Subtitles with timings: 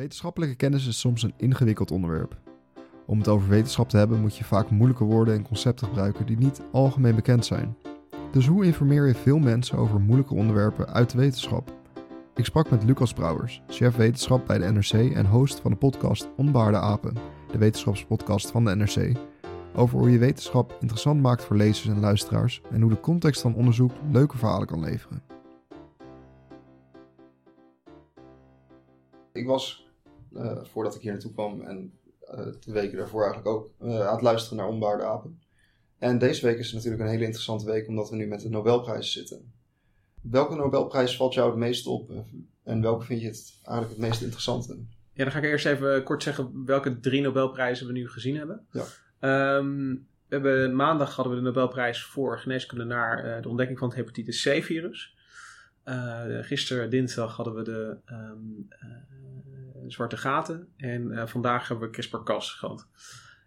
[0.00, 2.36] Wetenschappelijke kennis is soms een ingewikkeld onderwerp.
[3.06, 6.36] Om het over wetenschap te hebben moet je vaak moeilijke woorden en concepten gebruiken die
[6.36, 7.76] niet algemeen bekend zijn.
[8.32, 11.72] Dus hoe informeer je veel mensen over moeilijke onderwerpen uit de wetenschap?
[12.34, 16.28] Ik sprak met Lucas Brouwers, chef wetenschap bij de NRC en host van de podcast
[16.36, 17.14] Onbaarde Apen,
[17.52, 19.16] de wetenschapspodcast van de NRC,
[19.74, 23.54] over hoe je wetenschap interessant maakt voor lezers en luisteraars en hoe de context van
[23.54, 25.22] onderzoek leuke verhalen kan leveren.
[29.32, 29.89] Ik was,
[30.62, 31.92] voordat ik hier naartoe kwam en
[32.34, 35.40] uh, de weken daarvoor eigenlijk ook, uh, aan het luisteren naar Onbaarde Apen.
[35.98, 39.12] En deze week is natuurlijk een hele interessante week omdat we nu met de Nobelprijs
[39.12, 39.52] zitten.
[40.22, 42.10] Welke Nobelprijs valt jou het meest op
[42.62, 44.78] en welke vind je het eigenlijk het meest interessante?
[45.12, 48.66] Ja, dan ga ik eerst even kort zeggen welke drie Nobelprijzen we nu gezien hebben.
[48.70, 49.56] Ja.
[49.56, 53.88] Um, we hebben, maandag hadden we de Nobelprijs voor geneeskunde naar uh, de ontdekking van
[53.88, 55.16] het hepatitis C-virus.
[55.84, 58.88] Uh, gisteren, dinsdag, hadden we de um, uh,
[59.86, 60.68] zwarte gaten.
[60.76, 62.88] En vandaag hebben we CRISPR-Cas gehad.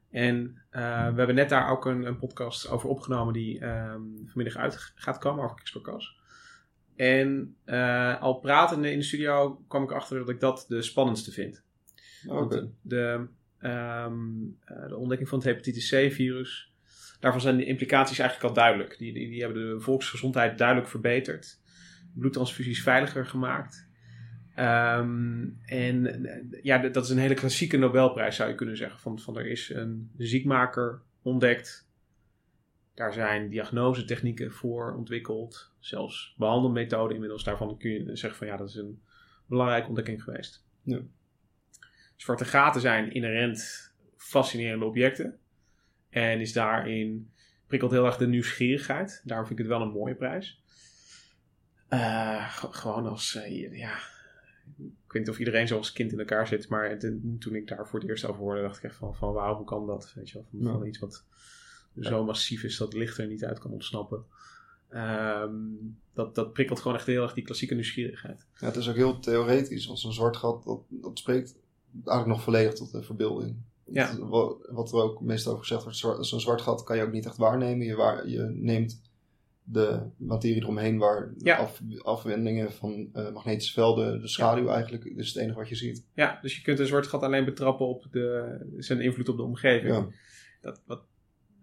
[0.10, 0.80] En we
[1.16, 5.44] hebben net daar ook een, een podcast over opgenomen die um, vanmiddag uit gaat komen
[5.44, 6.18] over CRISPR-Cas.
[6.96, 7.56] En
[8.20, 11.64] al pratende in de studio kwam ik achter dat ik dat de spannendste vind.
[12.28, 12.70] Okay.
[12.82, 13.28] De,
[13.64, 16.74] Um, uh, de ontdekking van het hepatitis C-virus.
[17.20, 18.98] Daarvan zijn de implicaties eigenlijk al duidelijk.
[18.98, 21.60] Die, die, die, hebben de volksgezondheid duidelijk verbeterd.
[22.14, 23.90] Bloedtransfusies veiliger gemaakt.
[24.60, 29.00] Um, en ja, dat is een hele klassieke Nobelprijs zou je kunnen zeggen.
[29.00, 31.88] Van, van er is een ziekmaker ontdekt.
[32.94, 35.72] Daar zijn diagnosetechnieken voor ontwikkeld.
[35.80, 37.44] Zelfs behandelmethoden inmiddels.
[37.44, 39.02] Daarvan kun je zeggen van ja, dat is een
[39.46, 40.66] belangrijke ontdekking geweest.
[40.82, 41.00] Ja.
[42.16, 45.40] Zwarte gaten zijn inherent fascinerende objecten.
[46.10, 47.32] En is daarin
[47.68, 49.22] prikkelt heel erg de nieuwsgierigheid.
[49.26, 50.62] Daarom vind ik het wel een mooie prijs.
[51.90, 54.00] Uh, gewoon als, uh, ja,
[55.14, 57.00] weet niet of iedereen zo als kind in elkaar zit, maar
[57.40, 59.66] toen ik daar voor het eerst over hoorde, dacht ik echt van, van wauw, hoe
[59.66, 60.14] kan dat?
[60.16, 61.24] Weet je wel, van, iets wat
[62.00, 64.26] zo massief is dat licht er niet uit kan ontsnappen.
[64.96, 68.46] Um, dat, dat prikkelt gewoon echt heel erg die klassieke nieuwsgierigheid.
[68.60, 69.90] Ja, het is ook heel theoretisch.
[69.90, 71.56] Als een zwart gat, dat, dat spreekt
[71.94, 73.56] eigenlijk nog volledig tot de verbeelding.
[73.86, 74.18] Ja.
[74.70, 77.38] Wat er ook meestal over gezegd wordt, zo'n zwart gat kan je ook niet echt
[77.38, 77.86] waarnemen.
[77.86, 79.02] Je, waar, je neemt
[79.64, 81.58] de materie eromheen waar ja.
[81.58, 84.74] af, afwendingen van uh, magnetische velden, de schaduw ja.
[84.74, 86.06] eigenlijk, is het enige wat je ziet.
[86.14, 89.44] Ja, dus je kunt een zwart gat alleen betrappen op de, zijn invloed op de
[89.44, 89.94] omgeving.
[89.94, 90.08] Ja.
[90.62, 91.04] Dat wat,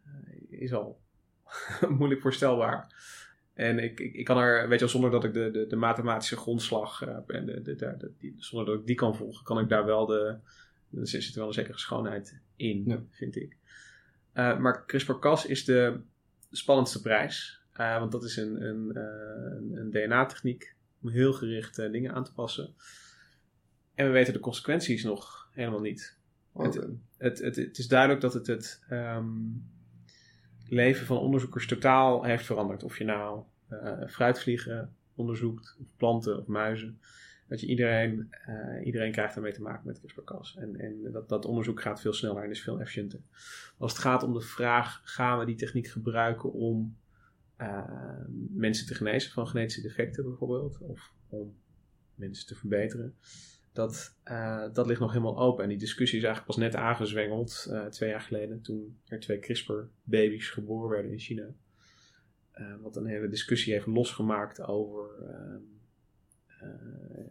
[0.06, 1.00] uh, is al
[1.98, 2.94] moeilijk voorstelbaar.
[3.54, 5.76] En ik, ik, ik, kan er, weet je wel, zonder dat ik de, de, de
[5.76, 9.58] mathematische grondslag heb en de, de, de, die, zonder dat ik die kan volgen, kan
[9.58, 10.36] ik daar wel de.
[10.94, 13.56] Er zit wel een zekere schoonheid in, vind ik.
[14.34, 16.00] Uh, maar CRISPR-Cas is de
[16.50, 17.59] spannendste prijs.
[17.80, 22.32] Uh, want dat is een, een, uh, een DNA-techniek om heel gericht dingen aan te
[22.32, 22.74] passen.
[23.94, 26.18] En we weten de consequenties nog helemaal niet.
[26.52, 26.66] Okay.
[26.66, 26.84] Het,
[27.18, 28.82] het, het, het, is duidelijk dat het het.
[28.90, 29.68] Um,
[30.68, 32.82] leven van onderzoekers totaal heeft veranderd.
[32.82, 33.42] Of je nou
[34.08, 37.00] fruitvliegen onderzoekt, of planten of muizen.
[37.48, 38.30] Dat je iedereen,
[38.84, 40.56] iedereen krijgt daarmee te maken met CRISPR-Cas.
[40.56, 43.20] En, en dat, dat onderzoek gaat veel sneller en is veel efficiënter.
[43.78, 46.96] Als het gaat om de vraag, gaan we die techniek gebruiken om
[47.60, 50.78] uh, mensen te genezen van genetische defecten bijvoorbeeld?
[50.78, 51.56] Of om
[52.14, 53.14] mensen te verbeteren?
[53.72, 55.62] Dat, uh, dat ligt nog helemaal open.
[55.62, 58.60] En die discussie is eigenlijk pas net aangezwengeld uh, twee jaar geleden.
[58.60, 61.54] Toen er twee CRISPR-baby's geboren werden in China.
[62.58, 65.10] Uh, wat een hele discussie heeft losgemaakt over,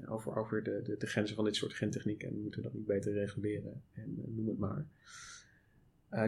[0.05, 2.23] over, over de, de, de, grenzen van dit soort gentechniek.
[2.23, 3.83] En moeten we dat niet beter reguleren?
[3.93, 4.85] En noem het maar.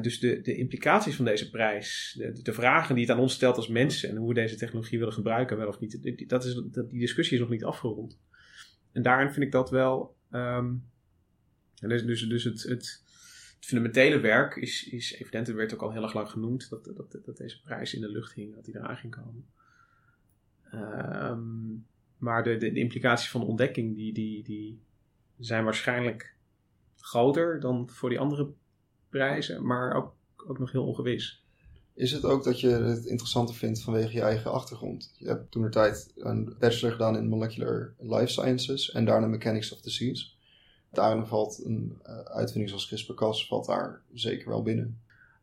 [0.02, 3.56] Dus de, de implicaties van deze prijs, de, de vragen die het aan ons stelt
[3.56, 6.90] als mensen en hoe we deze technologie willen gebruiken, wel of niet, dat is, dat,
[6.90, 8.20] die discussie is nog niet afgerond.
[8.91, 10.16] En daarin vind ik dat wel.
[10.31, 10.90] Um,
[11.80, 13.03] dus dus, dus het, het, het,
[13.59, 15.47] fundamentele werk is, is evident.
[15.47, 18.12] Er werd ook al heel erg lang genoemd dat, dat, dat deze prijs in de
[18.12, 19.46] lucht hing, dat die eraan ging komen.
[20.74, 21.86] Um,
[22.18, 24.81] maar de, de, de, implicaties van de ontdekking die, die, die
[25.38, 26.36] zijn waarschijnlijk
[26.97, 28.53] groter dan voor die andere
[29.11, 30.13] prijzen, maar ook,
[30.47, 31.43] ook nog heel ongewis.
[31.93, 35.13] Is het ook dat je het interessanter vindt vanwege je eigen achtergrond?
[35.17, 39.73] Je hebt toen de tijd een bachelor gedaan in Molecular Life Sciences en daarna Mechanics
[39.73, 40.29] of Disease.
[40.91, 45.02] Daarin valt een uh, uitvinding zoals CRISPR-Cas valt daar zeker wel binnen.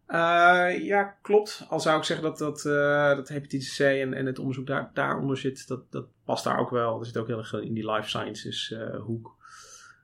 [0.09, 1.67] Uh, ja, klopt.
[1.69, 4.91] Al zou ik zeggen dat, dat, uh, dat hepatitis C en, en het onderzoek daar,
[4.95, 6.99] daaronder zit, dat, dat past daar ook wel.
[6.99, 9.37] Dat zit ook heel erg in die life sciences hoek.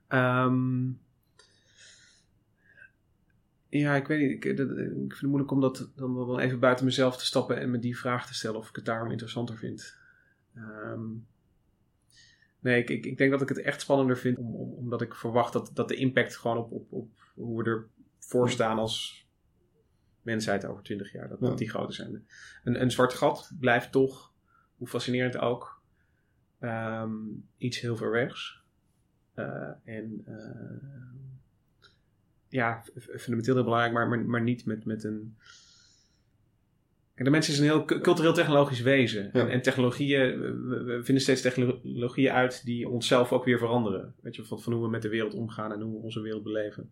[0.09, 0.99] Um,
[3.79, 4.45] ja, ik weet niet.
[4.45, 7.59] Ik, dat, ik vind het moeilijk om dat dan wel even buiten mezelf te stappen
[7.59, 9.97] en me die vraag te stellen of ik het daarom interessanter vind.
[10.55, 11.27] Um,
[12.59, 15.15] Nee, ik, ik, ik denk dat ik het echt spannender vind, om, om- omdat ik
[15.15, 17.87] verwacht dat, dat de impact gewoon op, op, op hoe we
[18.19, 19.27] ervoor staan als
[20.21, 21.47] mensheid over twintig jaar, dat, Ja.
[21.47, 22.27] dat die groter zijn.
[22.63, 24.33] Een, een zwart gat blijft toch,
[24.77, 25.81] hoe fascinerend ook,
[26.59, 27.13] ehm,
[27.57, 28.63] iets heel ver wegs.
[29.33, 31.34] Eh, en eh,
[32.55, 35.35] ja, fundamenteel heel belangrijk, maar, maar, maar niet met, met een.
[37.13, 39.23] Kijk, de mens is een heel cu- cultureel-technologisch wezen.
[39.23, 39.39] Ja.
[39.39, 44.13] En, en technologieën, we, vinden steeds technologieën uit die onszelf ook weer veranderen.
[44.21, 46.43] Weet je, van, van hoe we met de wereld omgaan en hoe we onze wereld
[46.43, 46.91] beleven.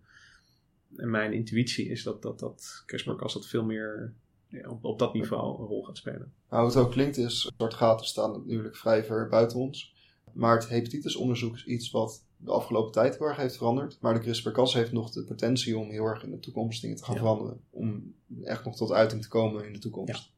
[0.95, 4.13] En mijn intuïtie is dat, dat, dat CRISPR-Cas dat veel meer
[4.47, 6.33] ja, op, op dat niveau een rol gaat spelen.
[6.49, 9.93] Nou, hoe het ook klinkt is, zwarte gaten staan natuurlijk vrij ver buiten ons.
[10.33, 13.97] Maar het hepatitisonderzoek is iets wat de afgelopen tijd heel erg heeft veranderd.
[14.01, 17.03] Maar de CRISPR-Cas heeft nog de potentie om heel erg in de toekomst dingen te
[17.03, 17.19] gaan Ja.
[17.21, 17.59] veranderen.
[17.69, 18.13] Om
[18.43, 20.31] echt nog tot uiting te komen in de toekomst.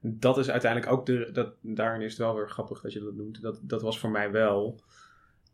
[0.00, 1.30] dat is uiteindelijk ook de.
[1.32, 3.40] Dat, daarin is het wel weer grappig dat je dat noemt.
[3.42, 4.80] Dat, dat was voor mij wel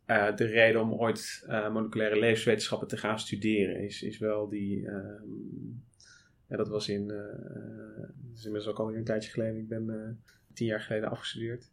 [0.05, 3.79] eh, de reden om ooit eh, moleculaire levenswetenschappen te gaan studeren.
[3.83, 4.87] Is, is wel die.
[4.87, 5.23] ehm,
[6.47, 7.11] ja, dat was in.
[7.11, 7.17] eh,
[7.97, 9.57] dat is inmiddels ook alweer een tijdje geleden.
[9.57, 10.19] Ik ben
[10.53, 11.71] tien jaar geleden afgestudeerd.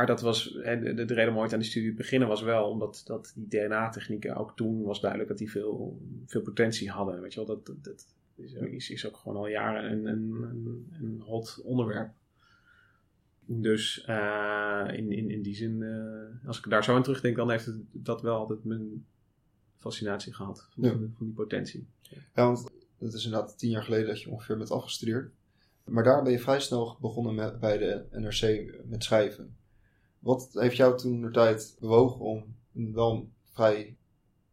[0.00, 0.52] Maar dat was.
[0.52, 3.32] De, de, de reden om ooit aan die studie te beginnen was wel omdat dat
[3.34, 7.20] die DNA-technieken ook toen was duidelijk dat die veel, veel potentie hadden.
[7.20, 8.06] Weet je wel, dat, dat,
[8.70, 12.12] is, is, ook gewoon al jaren een, een, een, hot onderwerp.
[13.44, 17.50] Dus eh, in, in, in die zin, eh, als ik daar zo aan terugdenk, dan
[17.50, 19.06] heeft het, dat wel altijd mijn
[19.76, 20.68] fascinatie gehad.
[20.70, 20.90] Van, Ja.
[20.90, 21.86] van die potentie.
[22.10, 25.30] Ja, want het is inderdaad tien jaar geleden dat je ongeveer bent afgestudeerd.
[25.84, 29.58] Maar daar ben je vrij snel begonnen met, bij de NRC met schrijven.
[30.20, 33.96] Wat heeft jou toen de tijd bewogen om een wel vrij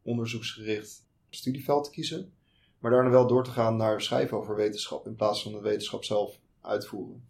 [0.02, 2.32] onderzoeksgericht studieveld te kiezen,
[2.80, 6.04] maar daarna wel door te gaan naar schrijven over wetenschap in plaats van de wetenschap
[6.04, 7.24] zelf uitvoeren?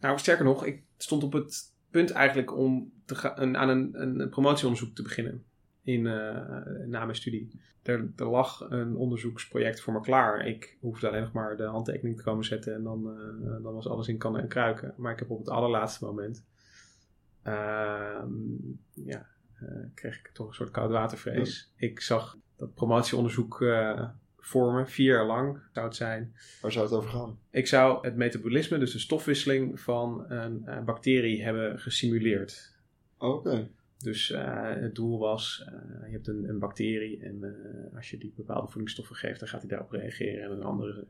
[0.00, 4.02] Nou, sterker nog, ik stond op het punt eigenlijk om te ga- een, aan een,
[4.02, 5.44] een promotieonderzoek te beginnen
[5.82, 7.60] in, eh, na mijn studie.
[7.82, 10.46] Er, lag een onderzoeksproject voor me klaar.
[10.46, 13.88] Ik hoefde alleen nog maar de handtekening te komen zetten en dan, eh, dan was
[13.88, 14.94] alles in kannen en kruiken.
[14.96, 16.44] Maar ik heb op het allerlaatste moment,
[19.04, 19.26] ja,
[19.60, 21.72] eh, kreeg ik toch een soort koudwatervrees.
[21.76, 24.08] Ik zag dat promotieonderzoek eh,
[24.38, 26.34] voor me, vier jaar lang zou het zijn.
[26.60, 27.38] Waar zou het over gaan?
[27.50, 32.72] Ik zou het metabolisme, dus de stofwisseling van een eh, bacterie, hebben gesimuleerd.
[33.18, 33.68] Oké.
[33.98, 35.62] Dus het doel was,
[36.06, 37.56] je hebt een, een bacterie en
[37.94, 40.44] als je die bepaalde voedingsstoffen geeft, dan gaat hij daarop reageren.
[40.44, 41.06] En een andere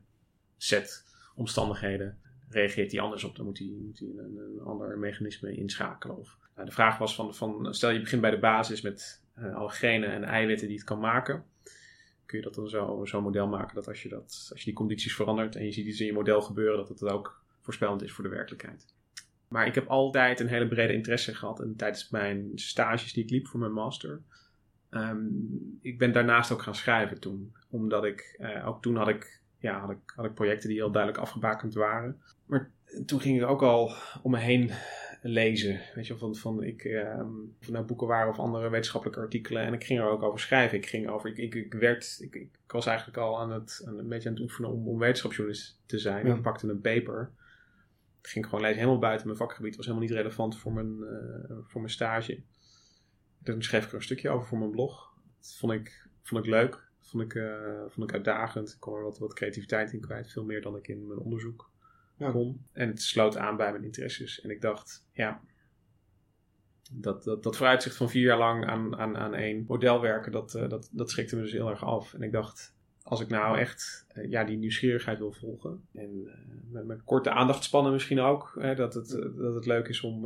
[0.57, 1.05] set
[1.35, 2.17] omstandigheden
[2.49, 3.35] reageert hij anders op.
[3.35, 6.17] Dan moet hij, moet hij een, ander mechanisme inschakelen.
[6.17, 9.55] Of, nou, de vraag was van, van, stel je begint bij de basis met eh,
[9.55, 11.45] alle genen en eiwitten die het kan maken.
[12.25, 14.73] Kun je dat dan zo, zo'n model maken dat als je, dat als je die
[14.73, 18.11] condities verandert en je ziet iets in je model gebeuren, dat het ook voorspellend is
[18.11, 18.93] voor de werkelijkheid.
[19.47, 21.59] Maar ik heb altijd een hele brede interesse gehad.
[21.59, 24.21] En tijdens mijn stages die ik liep voor mijn master.
[24.89, 25.25] ehm,
[25.81, 27.55] ik ben daarnaast ook gaan schrijven toen.
[27.69, 30.91] Omdat ik, eh, ook toen had ik, ja, had, ik, had ik projecten die heel
[30.91, 32.21] duidelijk afgebakend waren.
[32.45, 32.71] Maar
[33.05, 33.93] toen ging ik ook al
[34.23, 34.71] om me heen
[35.21, 35.81] lezen.
[35.95, 39.63] Weet je, van, van ik, ehm, of nou boeken waren of andere wetenschappelijke artikelen.
[39.63, 40.77] En ik ging er ook over schrijven.
[40.77, 43.97] Ik ging over, ik, ik, ik werd, ik, ik was eigenlijk al aan het, aan,
[43.97, 46.27] een beetje aan het oefenen om, om wetenschapsjournalist te zijn.
[46.27, 46.35] Ja.
[46.35, 47.31] Ik pakte een paper.
[48.21, 49.75] Ik ging gewoon lezen, helemaal buiten mijn vakgebied.
[49.75, 52.43] was helemaal niet relevant voor mijn, eh, voor mijn stage.
[53.43, 55.13] Toen schreef ik er een stukje over voor mijn blog.
[55.39, 56.84] Dat vond ik, vond ik leuk.
[57.05, 58.69] Vond ik, eh, vond ik uitdagend.
[58.69, 60.31] Ik kon er wat, wat creativiteit in kwijt.
[60.31, 61.69] Veel meer dan ik in mijn onderzoek
[62.17, 62.31] Ja.
[62.31, 62.65] kon.
[62.71, 64.41] En het sloot aan bij mijn interesses.
[64.41, 65.41] En ik dacht, ja...
[66.91, 70.55] Dat, dat, dat vooruitzicht van vier jaar lang aan, aan, aan één model werken, dat,
[70.55, 72.13] eh, dat, dat schrikte me dus heel erg af.
[72.13, 75.87] En ik dacht, als ik nou echt eh, ja, die nieuwsgierigheid wil volgen.
[75.93, 76.29] En
[76.69, 78.55] met, met korte aandachtspannen misschien ook.
[78.59, 80.25] Hè, dat, het, dat het leuk is om.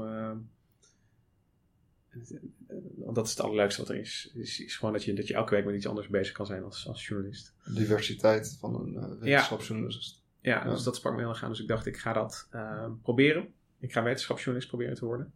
[2.95, 4.31] Want dat is het allerleukste wat er is.
[4.33, 6.63] Is, is gewoon dat je, dat je elke week met iets anders bezig kan zijn
[6.63, 7.53] als, als journalist.
[7.73, 10.23] Diversiteit van een uh, wetenschapsjournalist.
[10.41, 10.69] Ja, Ja.
[10.69, 11.49] dus dat sprak me heel erg aan.
[11.49, 13.53] Dus ik dacht, ik ga dat eh, proberen.
[13.79, 15.33] Ik ga wetenschapsjournalist proberen te worden.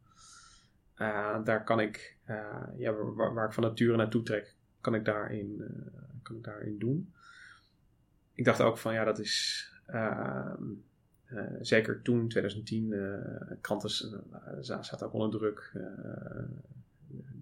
[0.95, 5.05] Eh, daar kan ik, eh, ja, waar, waar ik van nature naartoe trek, kan ik
[5.05, 5.63] daarin,
[6.23, 7.13] kan ik daarin doen.
[8.33, 10.53] Ik dacht ook van, ja, dat is ehm, eh,
[11.61, 13.89] zeker toen, 2010, eh kranten
[14.61, 15.71] zaten ook onder druk.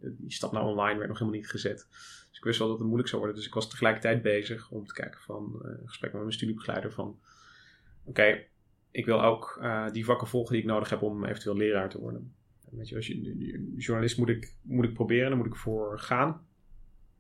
[0.01, 1.87] Eh, die stap naar online werd nog helemaal niet gezet.
[2.29, 3.39] Dus ik wist wel dat het moeilijk zou worden.
[3.39, 6.91] Dus ik was tegelijkertijd bezig om te kijken van, eh, een gesprek met mijn studiebegeleider
[6.91, 7.19] van,
[8.03, 8.43] oké,
[8.91, 11.99] ik wil ook eh, die vakken volgen die ik nodig heb om eventueel leraar te
[11.99, 12.33] worden.
[12.69, 16.45] Weet je, als je, journalist moet ik, moet ik proberen, daar moet ik voor gaan.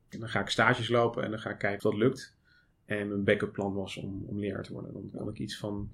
[0.09, 2.37] En dan ga ik stages lopen en dan ga ik kijken of dat lukt.
[2.85, 4.93] En mijn backup plan was om, om leraar te worden.
[4.93, 5.91] Dan kon ik iets van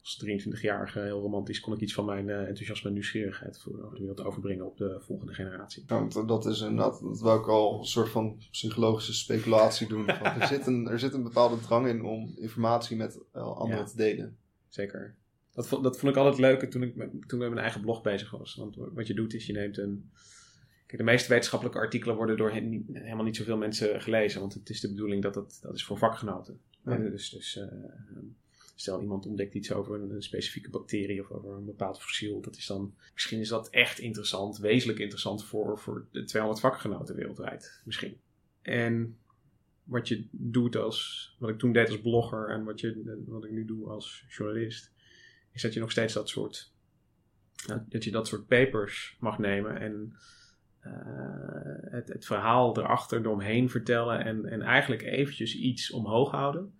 [0.00, 3.94] als 23-jarige heel romantisch kon ik iets van mijn uh, enthousiasme en nieuwsgierigheid voor over
[3.94, 5.84] de wereld overbrengen op de volgende generatie.
[5.86, 10.04] Ja, dat is inderdaad, dat wou ik al een soort van psychologische speculatie doen.
[10.04, 13.96] Van, er, zit een, er zit een bepaalde drang in om informatie met anderen te
[13.96, 14.36] delen.
[14.68, 15.14] Zeker.
[15.52, 18.02] Dat vond, dat vond ik altijd leuk toen ik, toen ik met mijn eigen blog
[18.02, 18.54] bezig was.
[18.54, 20.10] Want wat je doet is je neemt een...
[20.86, 24.40] Kijk, de meeste wetenschappelijke artikelen worden door helemaal niet zoveel mensen gelezen.
[24.40, 26.60] Want het is de bedoeling dat dat, dat is voor vakgenoten.
[26.84, 26.96] Ja.
[26.96, 27.64] Dus, dus uh,
[28.80, 32.40] Stel, iemand ontdekt iets over een, specifieke bacterie of over een bepaald fossiel.
[32.40, 37.14] Dat is dan, misschien is dat echt interessant, wezenlijk interessant voor, voor de 200 vakgenoten
[37.14, 37.80] wereldwijd.
[37.84, 38.20] Misschien.
[38.62, 39.18] En
[39.84, 43.50] wat je doet als, wat ik toen deed als blogger en wat, je, wat ik
[43.50, 44.92] nu doe als journalist,
[45.52, 46.72] is dat je nog steeds dat soort,
[47.88, 50.16] dat je dat soort papers mag nemen en
[50.86, 50.92] uh,
[51.92, 56.77] het, het verhaal erachter eromheen vertellen en, en eigenlijk eventjes iets omhoog houden.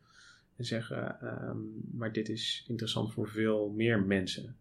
[0.59, 4.57] En zeggen, um, maar dit is interessant voor veel meer mensen.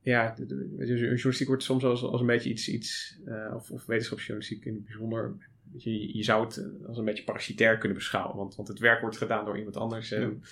[0.00, 0.34] Ja,
[0.78, 4.84] journalistiek wordt soms als, als een beetje iets, iets uh, of, of wetenschapsjournalistiek in het
[4.84, 5.36] bijzonder.
[5.76, 9.00] Je, je zou het eh, als een beetje parasitair kunnen beschouwen, want, want het werk
[9.00, 10.12] wordt gedaan door iemand anders.
[10.12, 10.42] En,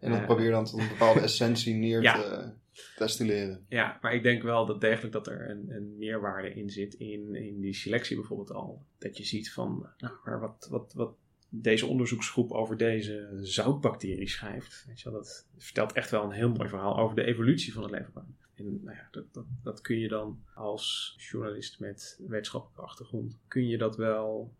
[0.00, 2.14] en dat uh, probeer je dan tot een bepaalde essentie neer ja.
[2.14, 2.50] te
[2.98, 3.64] destilleren.
[3.68, 7.34] Ja, maar ik denk wel dat degelijk dat er een, een meerwaarde in zit in,
[7.34, 8.84] in die selectie bijvoorbeeld al.
[8.98, 11.14] Dat je ziet van, nou, maar wat, wat, wat,
[11.54, 14.84] deze onderzoeksgroep over deze zoutbacterie schrijft.
[14.86, 17.82] Weet je wel, dat vertelt echt wel een heel mooi verhaal over de evolutie van
[17.82, 18.36] het leven.
[18.54, 23.66] En nou ja, dat, dat, dat kun je dan als journalist met wetenschappelijke achtergrond, kun
[23.66, 24.54] je dat wel,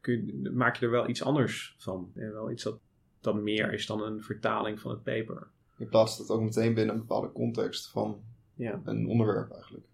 [0.00, 2.12] kun, maak je er wel iets anders van.
[2.14, 2.80] En wel iets dat,
[3.20, 5.48] dat meer is dan een vertaling van het paper.
[5.76, 8.22] Je plaatst het ook meteen binnen een bepaalde context van
[8.54, 8.80] ja.
[8.84, 9.84] een onderwerp eigenlijk.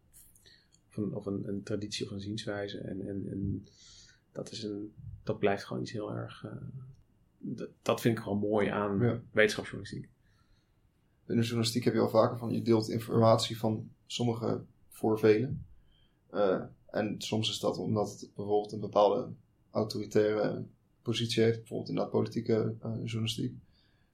[0.89, 2.79] Of, een, of een, een traditie of een zienswijze.
[2.79, 3.67] En, en, en
[4.33, 4.95] dat is een
[5.26, 6.45] dat blijft gewoon iets heel erg.
[6.45, 9.21] Uh, dat vind ik gewoon mooi aan ja.
[9.30, 10.09] wetenschapsjournalistiek.
[11.26, 15.66] In de journalistiek heb je al vaker van je deelt informatie van sommigen voor velen.
[16.35, 19.28] Uh, en soms is dat omdat het bijvoorbeeld een bepaalde
[19.71, 20.64] autoritaire
[21.02, 23.54] positie heeft, bijvoorbeeld in de politieke uh, journalistiek.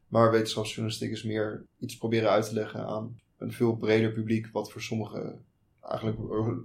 [0.08, 4.72] Maar wetenschapsjournalistiek is meer iets proberen uit te leggen aan een veel breder publiek, wat
[4.72, 5.44] voor sommigen
[5.80, 6.18] eigenlijk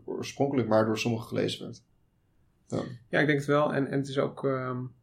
[0.05, 1.83] oorspronkelijk maar door sommigen gelezen werd.
[2.67, 3.19] Ja.
[3.19, 3.74] ik denk het wel.
[3.74, 4.43] En, en het is ook.
[4.43, 4.93] Um,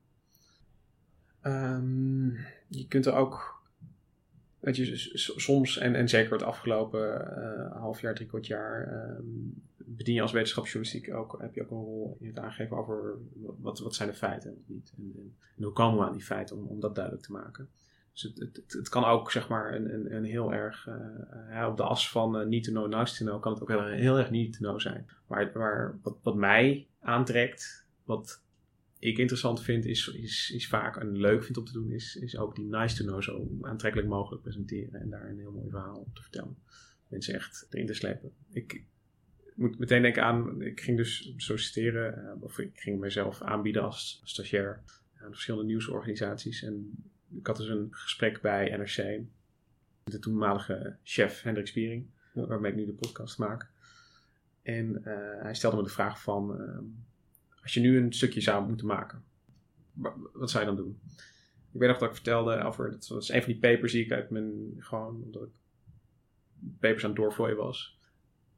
[1.43, 3.63] um, je kunt er ook.
[4.61, 4.97] Weet je,
[5.37, 10.23] soms, en, en zeker het afgelopen uh, half jaar, drie kwart jaar, um, bedien je
[10.23, 14.09] als wetenschapsjournalistiek ook, heb je ook een rol in het aangeven over wat, wat zijn
[14.09, 14.93] de feiten en wat niet.
[14.97, 17.69] En, en, en, hoe komen we aan die feiten om, om dat duidelijk te maken.
[18.15, 20.87] Dus het, het, kan ook zeg maar een, een, een heel erg
[21.51, 23.69] uh, op de as van uh, need to know, nice to know, kan het ook
[23.69, 25.07] heel, heel erg need to know zijn.
[25.27, 28.43] Maar, wat, wat mij aantrekt, wat
[28.99, 32.37] ik interessant vind, is, is, is vaak en leuk vind om te doen, is, is
[32.37, 35.97] ook die nice to know zo aantrekkelijk mogelijk presenteren en daar een heel mooi verhaal
[35.97, 36.57] op te vertellen.
[37.09, 38.33] Mensen echt erin te slepen.
[38.53, 38.85] Ik
[39.55, 44.83] moet meteen denken aan, ik ging dus solliciteren, of ik ging mezelf aanbieden als stagiair
[45.21, 46.63] aan verschillende nieuwsorganisaties.
[46.63, 47.05] En
[47.39, 49.21] ik had dus een gesprek bij NRC,
[50.05, 53.69] de toenmalige chef Hendrik Spiering, waarmee ik nu de podcast maak.
[54.63, 56.79] En uh, hij stelde me de vraag van, uh,
[57.63, 59.25] als je nu een stukje zou moeten maken,
[60.33, 61.01] wat zou je dan doen?
[61.73, 64.13] Ik weet nog dat ik vertelde over, dat was een van die papers die ik
[64.13, 65.53] uit mijn, gewoon omdat ik
[66.81, 67.99] papers aan het doorvlooien was,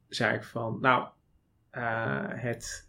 [0.09, 1.09] zei ik van, nou,
[1.73, 2.87] uh, het,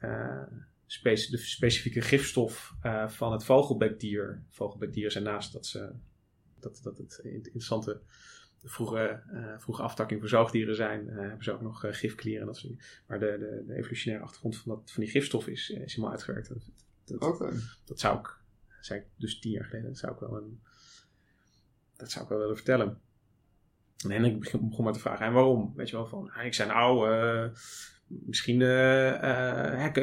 [0.88, 2.76] de specifieke gifstof
[3.08, 5.92] van het vogelbekdier, vogelbekdieren zijn naast dat ze,
[6.60, 8.02] dat, dat het interessante
[8.64, 12.58] vroege, uh, vroege aftakking voor zoogdieren zijn, uh, hebben ze ook nog gifklieren en dat
[12.58, 13.04] soort.
[13.08, 16.50] Maar de, de, de, evolutionaire achtergrond van, dat, van die gifstof is, is helemaal uitgewerkt.
[16.50, 16.70] Dat,
[17.06, 17.54] dat, okay.
[17.86, 18.38] dat zou ik,
[18.82, 20.62] zei ik dus tien jaar geleden, dat zou ik wel, een,
[21.96, 23.02] dat zou ik wel willen vertellen.
[24.10, 25.74] En ik begon maar te vragen, en waarom?
[25.76, 27.10] Weet je wel, van, ik zei nou,
[28.08, 28.60] misschien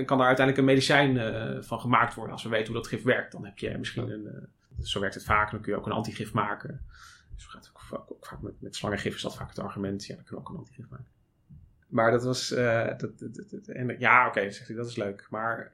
[0.07, 3.33] kan daar uiteindelijk een medicijn van gemaakt worden als we weten hoe dat gif werkt.
[3.33, 4.49] Dan heb je misschien een,
[4.83, 6.87] zo werkt het vaak, dan kun je ook een antigif maken.
[7.35, 10.07] Dus gaat ook, ook, vaak met, met slangengif is dat vaak het argument.
[10.07, 11.13] Ja, dan kunnen we ook een antigif maken.
[11.89, 12.53] Maar dat was.
[12.53, 15.27] Uh, dat, dat, dat, en, ja, oké, okay, zegt hij, dat is leuk.
[15.31, 15.73] Maar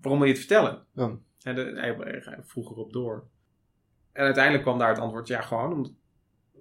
[0.00, 0.86] waarom wil je het vertellen?
[0.92, 1.16] Ja.
[1.42, 3.28] En de, hij, hij vroeg erop door.
[4.12, 5.92] En uiteindelijk kwam daar het antwoord: ja, gewoon omdat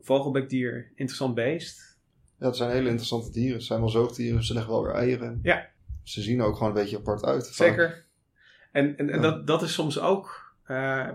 [0.01, 1.97] vogelbekdier, interessant beest.
[2.39, 3.58] Ja, het zijn hele interessante dieren.
[3.58, 5.39] Het zijn wel zoogdieren, ze leggen wel weer eieren.
[5.44, 5.70] Ja.
[6.03, 7.46] Ze zien er ook gewoon een beetje apart uit.
[7.46, 8.06] Zeker.
[8.72, 10.56] En, en, en dat, dat is soms ook.
[10.67, 11.10] Uh,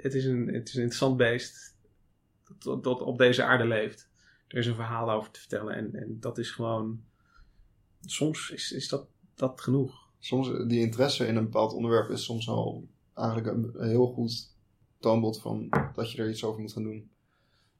[0.00, 1.76] het, is een, het is een interessant beest
[2.58, 4.08] dat, dat op deze aarde leeft.
[4.48, 7.04] Er is een verhaal over te vertellen en, en dat is gewoon.
[8.00, 10.08] Soms is, is dat, dat genoeg.
[10.18, 14.54] Soms, die interesse in een bepaald onderwerp is soms al eigenlijk een, heel goed
[14.98, 17.10] toonbeeld van dat je er iets over moet gaan doen.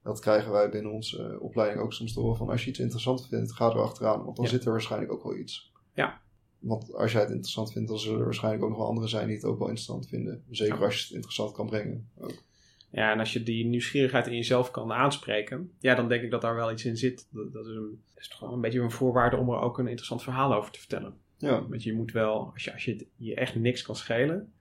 [0.03, 2.79] Dat krijgen wij binnen onze eh, opleiding ook soms te horen van als je iets
[2.79, 4.25] interessant vindt, ga er achteraan.
[4.25, 4.51] Want dan Ja.
[4.51, 5.73] zit er waarschijnlijk ook wel iets.
[5.95, 6.21] Ja.
[6.59, 9.27] Want als jij het interessant vindt, dan zullen er waarschijnlijk ook nog wel anderen zijn
[9.27, 10.43] die het ook wel interessant vinden.
[10.51, 10.85] Zeker Ja.
[10.85, 12.09] als je het interessant kan brengen.
[12.19, 12.43] Ook.
[12.91, 16.41] Ja, en als je die nieuwsgierigheid in jezelf kan aanspreken, ja, dan denk ik dat
[16.41, 17.27] daar wel iets in zit.
[17.31, 19.79] Dat, dat is, een, dat is toch wel een beetje een voorwaarde om er ook
[19.79, 21.15] een interessant verhaal over te vertellen.
[21.37, 24.53] Ja, Want je moet wel, als je, als je je echt niks kan schelen,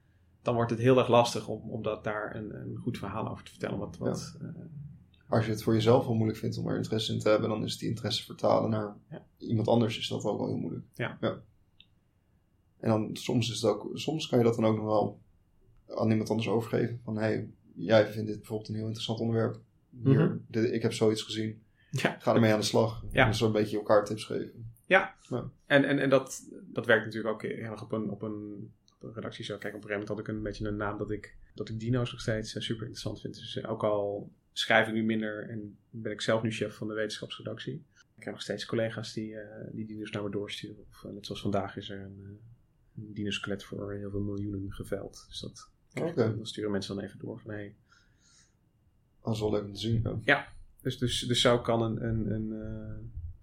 [0.42, 3.44] dan wordt het heel erg lastig om, om dat daar een, een goed verhaal over
[3.44, 3.78] te vertellen.
[3.78, 4.48] Wat, wat, eh,
[5.30, 7.64] als je het voor jezelf wel moeilijk vindt om er interesse in te hebben, dan
[7.64, 9.24] is die interesse vertalen naar Ja.
[9.38, 10.84] iemand anders is dat ook wel heel moeilijk.
[10.94, 11.18] Ja.
[12.80, 15.20] En dan soms is het ook, soms kan je dat dan ook nog wel
[15.98, 17.00] aan iemand anders overgeven.
[17.04, 19.60] Van hé, hey, jij vindt dit bijvoorbeeld een heel interessant onderwerp.
[20.04, 20.36] Hier, Mhm.
[20.46, 21.62] dit- ik heb zoiets gezien.
[21.90, 22.16] ja.
[22.20, 23.04] Ga ermee aan de slag.
[23.10, 23.26] Ja.
[23.26, 24.72] En zo een beetje elkaar tips geven.
[25.66, 29.02] En, en, en dat, dat werkt natuurlijk ook heel erg op een, op een, op
[29.02, 29.56] een redactie zo.
[29.58, 31.80] Kijk, op een gegeven moment had ik een beetje een naam dat ik, dat ik
[31.80, 33.34] dino's nog steeds eh, super interessant vind.
[33.34, 36.88] Dus eh, ook al schrijf ik nu minder en ben ik zelf nu chef van
[36.88, 37.84] de wetenschapsredactie.
[38.16, 40.84] Ik heb nog steeds collega's die, eh, die dino's naar me doorsturen.
[40.90, 42.18] Of eh, net zoals vandaag is er een,
[42.94, 45.24] uh, een voor heel veel miljoenen geveld.
[45.28, 45.70] Dus dat
[46.14, 47.74] dan sturen mensen dan even door van hey.
[49.22, 50.20] Dat is wel leuk om te zien.
[50.24, 50.48] Ja.
[50.80, 52.96] Dus, dus, dus zo kan een, een, een eh,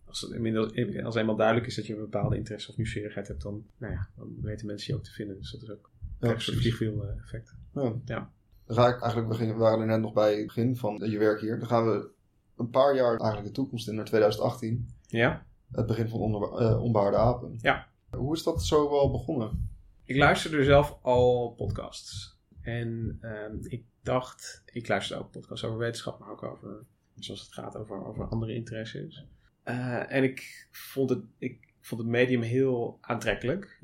[0.06, 3.42] als, het inmiddels, als eenmaal duidelijk is dat je een bepaalde interesse of nieuwsgierigheid hebt,
[3.42, 5.38] dan, nou ja, dan weten mensen je ook te vinden.
[5.38, 7.56] Dus dat is ook Ja, een soort vliegwiel eh, effect.
[7.74, 8.02] Ja.
[8.06, 8.32] Ja.
[8.68, 11.42] Dan ga ik eigenlijk, we, waren er net nog bij het begin van je werk
[11.42, 11.60] hier.
[11.60, 12.10] Dan gaan we
[12.56, 14.90] een paar jaar eigenlijk de toekomst in, naar 2018.
[15.08, 17.58] Ja, Het begin van onder, eh, Onbehaarde Apen.
[17.62, 17.88] Ja.
[18.10, 19.76] Hoe is dat zo wel begonnen?
[20.08, 22.38] ik luisterde zelf al podcasts.
[22.62, 27.54] En ehm, ik dacht, ik luisterde ook podcasts over wetenschap, maar ook over, zoals het
[27.54, 29.26] gaat, over, over andere interesses.
[29.64, 33.82] Eh, en ik vond, het, ik vond het medium heel aantrekkelijk.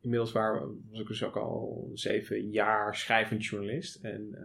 [0.00, 3.94] Inmiddels waar, was ik dus ook al zeven jaar schrijvend journalist.
[3.94, 4.36] En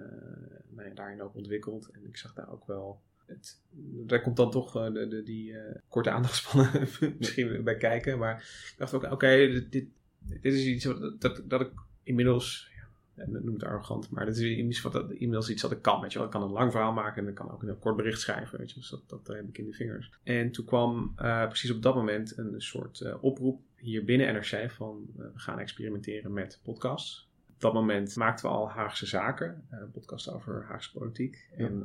[0.87, 1.89] ja, daarin ook ontwikkeld.
[1.91, 3.01] En ik zag daar ook wel.
[3.25, 3.61] Het,
[4.05, 6.87] daar komt dan toch eh, de, die eh, korte aandachtspannen
[7.19, 8.17] misschien bij kijken.
[8.17, 8.35] Maar
[8.71, 9.85] ik dacht ook, oké, dit, dit,
[10.19, 11.71] dit is iets wat, dat, dat ik
[12.03, 12.71] inmiddels.
[13.15, 16.01] Noem het arrogant, maar dat is iets wat, dat, inmiddels iets wat ik kan.
[16.01, 16.27] Weet je wel.
[16.27, 18.59] Ik kan een lang verhaal maken en ik kan ook een heel kort bericht schrijven.
[18.59, 20.11] Weet je, dus dat, dat heb ik in de vingers.
[20.23, 24.71] En toen kwam eh, precies op dat moment een soort eh, oproep hier binnen NRC
[24.71, 27.31] van eh, we gaan experimenteren met podcasts.
[27.53, 31.47] Op dat moment maakten we al Haagse Zaken, een podcast over Haagse politiek.
[31.57, 31.65] Ja.
[31.65, 31.77] En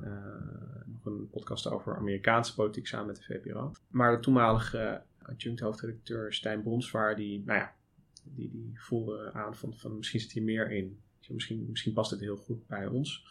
[0.87, 3.73] nog een podcast over Amerikaanse politiek samen met de VPRO.
[3.89, 7.75] Maar de toenmalige adjunct hoofdredacteur Stijn Bronsvaar, die, nou ja,
[8.23, 10.99] die, die voelde aan van, van misschien zit hier meer in.
[11.35, 13.27] Misschien, misschien past het heel goed bij ons.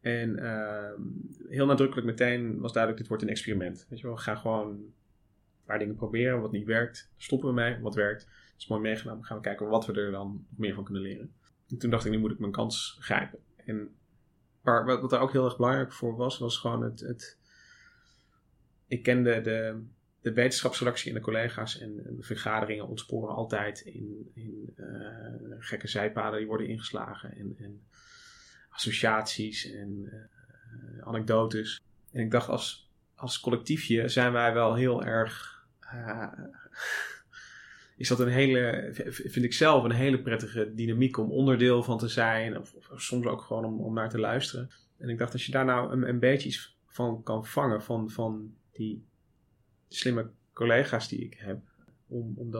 [0.00, 1.02] En ehm,
[1.48, 3.86] heel nadrukkelijk meteen was duidelijk, dit wordt een experiment.
[3.88, 4.94] Weet je wel, we gaan gewoon een
[5.64, 6.40] paar dingen proberen.
[6.40, 7.78] Wat niet werkt, stoppen we mee.
[7.78, 9.24] Wat werkt, is mooi meegenomen.
[9.24, 11.34] Gaan we kijken wat we er dan meer van kunnen leren.
[11.68, 13.38] En toen dacht ik, nu moet ik mijn kans grijpen.
[13.56, 13.94] En
[14.62, 17.00] maar wat, wat ook heel erg belangrijk voor was, was gewoon het...
[17.00, 17.38] het
[18.86, 19.82] ik kende de,
[20.24, 24.86] de wetenschapsredactie en de collega's en de vergaderingen ontsporen altijd in, in eh,
[25.58, 27.36] gekke zijpaden die worden ingeslagen.
[27.36, 27.82] En, en
[28.68, 31.80] associaties en eh, anekdotes.
[32.12, 35.66] En ik dacht, als, als collectiefje zijn wij wel heel erg.
[35.80, 36.32] eh,
[37.96, 42.08] is dat een hele, vind ik zelf, een hele prettige dynamiek om onderdeel van te
[42.08, 42.58] zijn.
[42.58, 44.70] Of, of soms ook gewoon om, om naar te luisteren.
[44.98, 48.10] En ik dacht, als je daar nou een, een beetje iets van kan vangen, van,
[48.10, 49.04] van die
[49.88, 51.60] slimme collega's die ik heb,
[52.06, 52.50] om, om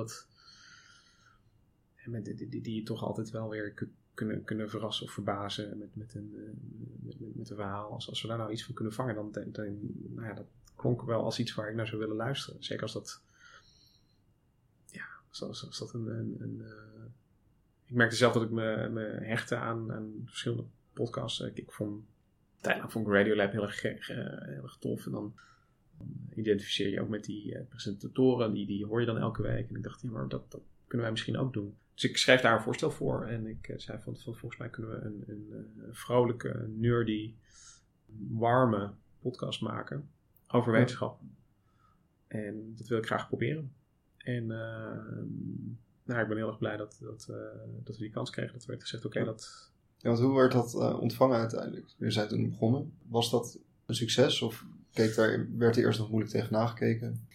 [2.23, 5.97] die, die, die je toch altijd wel weer ku- kunnen, kunnen verrassen of verbazen met,
[5.97, 6.43] met, een, eh,
[7.07, 7.91] met, met, een verhaal.
[7.91, 11.03] Als, als we daar nou iets van kunnen vangen, dan, dan, nou ja, dat klonk
[11.03, 12.65] wel als iets waar ik naar zou willen luisteren.
[12.65, 13.21] Zeker als dat,
[14.87, 17.05] ja, als, als, dat een, een, een eh,
[17.87, 21.41] ik merkte zelf dat ik me, me hechtte aan, aan verschillende podcasts.
[21.41, 22.05] Ik, ik vond,
[22.61, 25.35] tijdlang vond ik Radiolab heel erg, heel erg tof en dan
[26.35, 29.69] identificeer je ook met die eh, presentatoren, die, die hoor je dan elke week.
[29.69, 31.75] En ik dacht, ja, maar dat, dat kunnen wij misschien ook doen.
[31.95, 34.71] Dus ik schreef daar een voorstel voor en ik eh, zei van, van volgens mij
[34.71, 37.35] kunnen we een, een, eh, vrolijke, nerdy,
[38.29, 40.09] warme podcast maken
[40.49, 41.21] over wetenschap.
[42.27, 43.73] En dat wil ik graag proberen.
[44.17, 45.23] En eh,
[46.05, 47.27] nou, ik ben heel erg blij dat, dat,
[47.85, 48.53] dat we die kans kregen.
[48.53, 51.87] Dat werd gezegd, oké, dat, Ja, want hoe werd dat ontvangen uiteindelijk?
[51.97, 52.93] We zijn toen begonnen.
[53.09, 57.29] Was dat een succes of keek daar, werd er eerst nog moeilijk tegen nagekeken?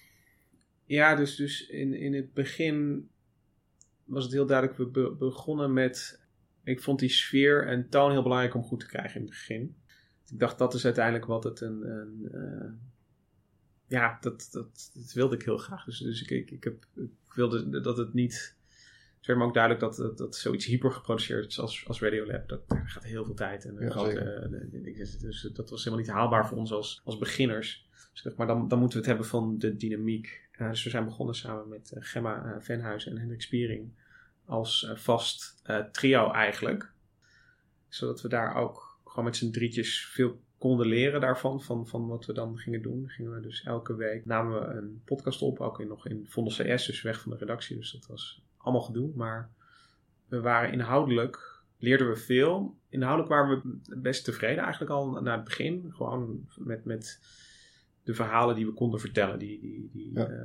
[0.85, 3.09] Ja, dus, dus in, in het begin
[4.03, 4.77] was het heel duidelijk.
[4.77, 6.19] We be- begonnen met.
[6.63, 9.75] Ik vond die sfeer en toon heel belangrijk om goed te krijgen in het begin.
[10.31, 11.89] Ik dacht dat is uiteindelijk wat het een.
[11.89, 12.71] een eh,
[13.87, 15.85] ja, dat, dat, dat wilde ik heel graag.
[15.85, 18.55] Dus, dus ik, ik, ik, heb, ik wilde dat het niet
[19.19, 22.49] Het werd me ook duidelijk dat, dat, dat zoiets hyper geproduceerd is als, als Radiolab.
[22.49, 24.43] Dat, daar gaat heel veel tijd en Ja, grote, zeker.
[24.95, 27.87] eh, dus dat was helemaal niet haalbaar voor ons als, als beginners.
[28.13, 30.47] Dus dacht, maar dan, dan moeten we het hebben van de dynamiek.
[30.51, 33.91] Eh, dus we zijn begonnen samen met eh, Gemma Venhuizen en Hendrik Spiering
[34.45, 36.91] als vast trio eigenlijk.
[37.87, 42.25] Zodat we daar ook gewoon met z'n drietjes veel konden leren daarvan, van, van wat
[42.25, 43.09] we dan gingen doen.
[43.09, 46.53] Gingen we dus elke week namen we een podcast op, ook in, nog in Vondel
[46.53, 47.77] CS, dus weg van de redactie.
[47.77, 49.11] Dus dat was allemaal gedoe.
[49.15, 49.49] Maar
[50.27, 52.77] we waren inhoudelijk, leerden we veel.
[52.89, 55.91] Inhoudelijk waren we best tevreden eigenlijk al naar het begin.
[55.93, 57.19] Gewoon met, met
[58.03, 59.39] de verhalen die we konden vertellen.
[59.39, 60.27] Die, die, die, Ja.
[60.27, 60.37] eh,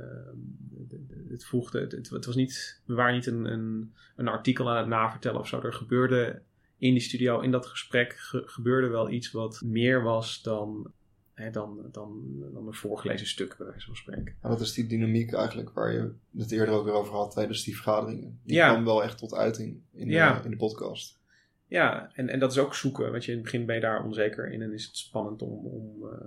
[1.29, 4.77] het voegde, het, het, het was niet, we waren niet een, een, een artikel aan
[4.77, 5.61] het navertellen of zo.
[5.61, 6.41] Er gebeurde
[6.77, 10.91] in die studio, in dat gesprek, ge- gebeurde wel iets wat meer was dan,
[11.35, 14.35] hè, dan, dan, dan een voorgelezen stuk, bij wijze van spreken.
[14.41, 17.75] Dat is die dynamiek eigenlijk waar je het eerder ook weer over had tijdens die
[17.75, 18.39] vergaderingen.
[18.43, 18.69] Die Ja.
[18.71, 20.37] kwam wel echt tot uiting in, Ja.
[20.39, 21.19] de, in de podcast.
[21.67, 23.11] Ja, en, en dat is ook zoeken.
[23.11, 25.65] Want je in het begin ben je daar onzeker in en is het spannend om.
[25.65, 26.17] om eh,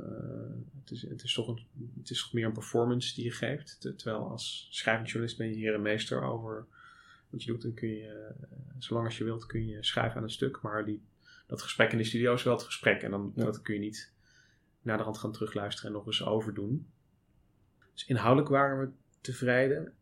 [0.80, 1.66] het, is, het, is toch een,
[1.98, 3.76] het is toch meer een performance die je geeft.
[3.80, 6.66] Te- terwijl als schrijvend journalist ben je hier een meester over
[7.30, 7.64] wat je doet.
[7.64, 8.06] En kun je,
[8.40, 8.46] eh,
[8.78, 10.60] zolang als je wilt, kun je schrijven aan een stuk.
[10.62, 11.02] Maar die,
[11.46, 13.02] dat gesprek in de studio is wel het gesprek.
[13.02, 13.44] En dan Ja.
[13.44, 14.12] dat kun je niet
[14.82, 16.86] naar de hand gaan terugluisteren en nog eens overdoen.
[17.92, 19.92] Dus inhoudelijk waren we tevreden.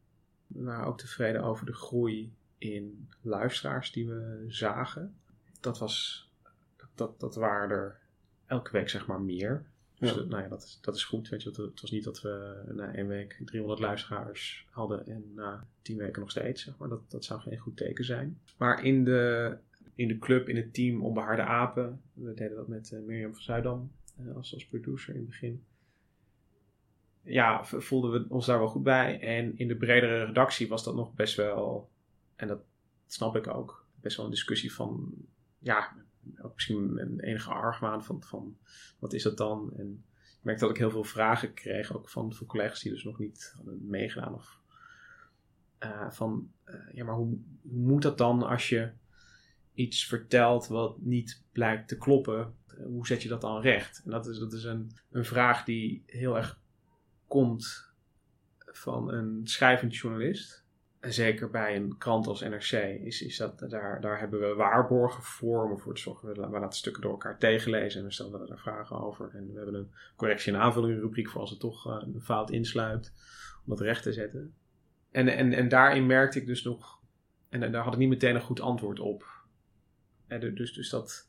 [0.47, 5.17] We waren ook tevreden over de groei in luisteraars die we zagen
[5.67, 6.29] dat was,
[6.95, 7.99] dat, dat waren er
[8.47, 9.65] elke week zeg maar meer.
[9.99, 10.23] Dus Ja.
[10.23, 11.29] nou ja, dat is, dat is goed.
[11.29, 15.67] Weet je, het was niet dat we na één week 300 luisteraars hadden en na
[15.83, 16.63] tien weken nog steeds.
[16.63, 16.89] Zeg maar.
[16.89, 18.41] dat, dat zou geen goed teken zijn.
[18.57, 19.57] Maar in de,
[19.95, 23.43] in de club, in het team Onbehaarde Apen, we deden dat met eh, Mirjam van
[23.43, 23.91] Zuidam
[24.35, 25.65] als, als producer in het begin.
[27.23, 29.21] Ja, voelden we ons daar wel goed bij.
[29.21, 31.91] En in de bredere redactie was dat nog best wel,
[32.37, 32.61] en dat
[33.07, 35.15] snap ik ook, best wel een discussie van,
[35.59, 35.97] ja,
[36.55, 38.57] misschien een enige argwaan van, van
[38.99, 39.73] wat is dat dan?
[39.77, 43.05] En ik merkte dat ik heel veel vragen kreeg, ook van, van collega's die dus
[43.05, 44.35] nog niet hadden meegedaan.
[44.35, 44.61] Of,
[45.79, 48.91] eh, van, eh, ja, maar hoe, hoe moet dat dan als je
[49.75, 52.55] iets vertelt wat niet blijkt te kloppen?
[52.85, 54.03] Hoe zet je dat dan recht?
[54.05, 56.61] En dat is, dat is een, een vraag die heel erg
[57.27, 57.95] komt
[58.59, 60.65] van een schrijvend journalist.
[61.01, 65.23] En zeker bij een krant als NRC is, is dat, daar, daar hebben we waarborgen
[65.23, 65.71] voor.
[65.71, 69.31] Ervoor te zorgen, we, laten stukken door elkaar tegenlezen en we stellen daar vragen over.
[69.35, 72.51] En we hebben een correctie- en aanvulling rubriek voor als het toch eh, een fout
[72.51, 73.13] insluit,
[73.65, 74.55] om dat recht te zetten.
[75.11, 77.01] En, en, en daarin merkte ik dus nog,
[77.49, 79.25] en, en daar had ik niet meteen een goed antwoord op.
[80.27, 81.29] En dus, dus dat,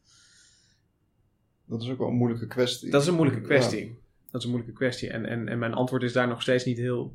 [1.68, 2.92] Dat is ook wel een moeilijke kwestie.
[2.92, 3.48] dat is een moeilijke Ja.
[3.48, 4.00] kwestie.
[4.32, 5.10] Dat is een moeilijke kwestie.
[5.10, 7.14] En, en, en mijn antwoord is daar nog steeds niet heel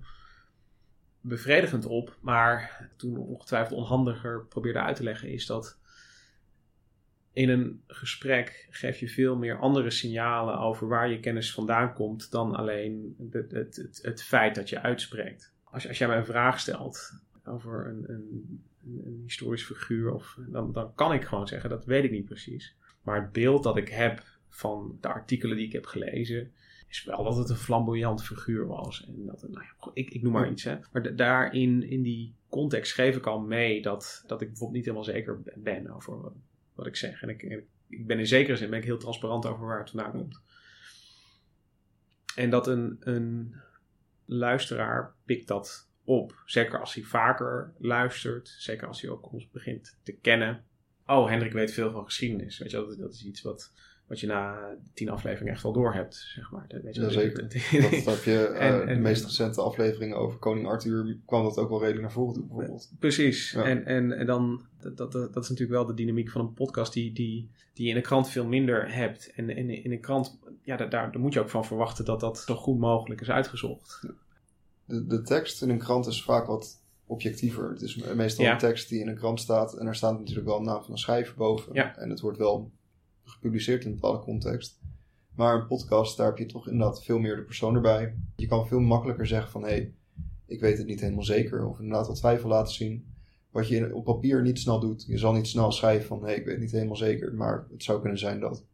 [1.21, 2.17] bevredigend op.
[2.21, 5.79] Maar toen ongetwijfeld onhandiger probeerde uit te leggen, is dat
[7.33, 12.31] in een gesprek geef je veel meer andere signalen over waar je kennis vandaan komt
[12.31, 15.53] dan alleen het, het, het, het feit dat je uitspreekt.
[15.65, 20.39] Als, als jij mij een vraag stelt over een, een, een, een historisch figuur, of,
[20.49, 22.77] dan, dan kan ik gewoon zeggen dat weet ik niet precies.
[23.03, 24.23] Maar het beeld dat ik heb
[24.55, 26.53] van de artikelen die ik heb gelezen,
[26.89, 29.05] is wel dat het een flamboyant figuur was.
[29.07, 30.65] En dat, het- nou ja, ik, ik noem maar iets.
[30.65, 30.77] Hè.
[30.93, 34.85] Maar da- daarin, in die context, geef ik al mee dat, dat ik bijvoorbeeld niet
[34.85, 36.35] helemaal zeker ben over wat,
[36.75, 37.23] wat ik zeg.
[37.23, 39.79] En ik, en ik- ik ben in zekere zin ben ik heel transparant over waar
[39.81, 40.41] het vandaan komt.
[42.37, 43.55] En dat een, een
[44.25, 46.43] luisteraar pikt dat op.
[46.47, 48.49] Zeker als hij vaker luistert.
[48.59, 50.65] Zeker als hij ook ons begint te kennen.
[51.07, 52.59] Oh, Hendrik weet veel van geschiedenis.
[52.59, 53.73] Weet je, dat, dat is iets wat,
[54.13, 56.65] wat je na tien afleveringen echt wel door hebt, zeg maar.
[56.69, 57.43] Dat, weet je, Jazeker.
[57.49, 61.43] dat- Dat heb je eh, En- en- de meest recente afleveringen over koning Arthur kwam
[61.43, 62.91] dat ook wel redelijk naar voren toe, bijvoorbeeld.
[62.99, 63.51] Precies.
[63.51, 63.65] Ja.
[63.65, 66.93] En, en, en dan, dat, dat, dat is natuurlijk wel de dynamiek van een podcast
[66.93, 69.33] die, die, die je in een krant veel minder hebt.
[69.35, 72.39] En in, in een krant, ja, daar, daar, moet je ook van verwachten dat dat
[72.39, 74.07] zo goed mogelijk is uitgezocht.
[74.85, 77.71] De, de tekst in een krant is vaak wat objectiever.
[77.71, 78.53] Het is me- meestal Ja.
[78.53, 80.93] een tekst die in een krant staat en er staat natuurlijk wel een naam van
[80.93, 81.75] een schrijver boven.
[81.75, 81.97] Ja.
[81.97, 82.71] En het wordt wel
[83.33, 84.81] gepubliceerd in een bepaalde context.
[85.35, 88.15] Maar een podcast, daar heb je toch inderdaad veel meer de persoon erbij.
[88.37, 89.93] Je kan veel makkelijker zeggen van, hé, hey,
[90.47, 91.67] ik weet het niet helemaal zeker.
[91.67, 93.07] Of inderdaad wat twijfel laten zien.
[93.51, 95.05] Wat je op papier niet snel doet.
[95.07, 97.35] Je zal niet snel schrijven van, hé, hey, ik weet het niet helemaal zeker.
[97.35, 98.65] Maar het zou kunnen zijn dat.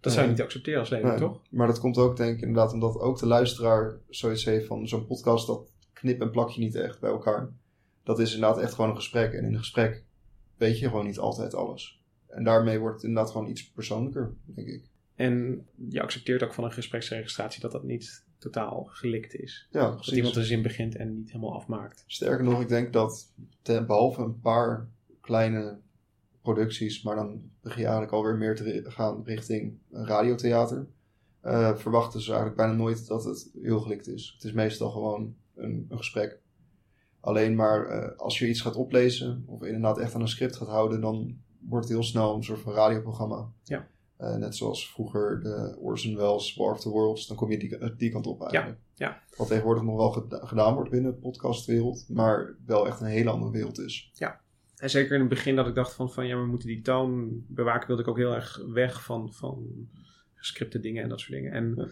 [0.00, 1.40] Dat zou je niet accepteren als Nee, toch?
[1.50, 5.06] Maar dat komt ook denk ik inderdaad omdat ook de luisteraar zoiets heeft van zo'n
[5.06, 7.52] podcast, dat knip en plak je niet echt bij elkaar.
[8.02, 9.32] Dat is inderdaad echt gewoon een gesprek.
[9.32, 10.04] En in een gesprek
[10.56, 12.01] weet je gewoon niet altijd alles.
[12.32, 14.90] En daarmee wordt het inderdaad gewoon iets persoonlijker, denk ik.
[15.14, 19.68] En je accepteert ook van een gespreksregistratie dat dat niet totaal gelikt is.
[19.70, 20.14] Ja, Dat precies.
[20.14, 22.04] iemand een zin begint en niet helemaal afmaakt.
[22.06, 24.88] Sterker nog, ik denk dat ten, behalve een paar
[25.20, 25.78] kleine
[26.42, 30.86] producties, maar dan begin je eigenlijk alweer meer te gaan richting een radiotheater,
[31.40, 34.32] eh, verwachten ze eigenlijk bijna nooit dat het heel gelikt is.
[34.34, 36.40] Het is meestal gewoon een, een gesprek.
[37.20, 40.68] Alleen maar eh, als je iets gaat oplezen, of inderdaad echt aan een script gaat
[40.68, 41.36] houden, dan
[41.68, 43.48] wordt het heel snel een soort van radioprogramma.
[43.62, 43.86] Ja.
[44.16, 47.96] Eh, net zoals vroeger de Orson Welles War of the Worlds, dan kom je die,
[47.96, 48.78] die kant op eigenlijk.
[48.94, 49.22] ja.
[49.36, 53.30] Wat tegenwoordig nog wel geda- gedaan wordt binnen de podcastwereld, maar wel echt een hele
[53.30, 54.10] andere wereld is.
[54.76, 57.44] En zeker in het begin dat ik dacht van, van ja, we moeten die toon
[57.48, 59.66] bewaken, wilde ik ook heel erg weg van, van
[60.34, 61.52] gescripte dingen en dat soort dingen.
[61.52, 61.88] En Ja.